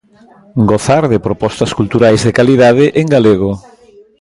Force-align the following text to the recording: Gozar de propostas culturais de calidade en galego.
Gozar 0.69 1.03
de 1.11 1.19
propostas 1.27 1.71
culturais 1.79 2.21
de 2.25 2.35
calidade 2.39 2.85
en 3.01 3.05
galego. 3.13 3.51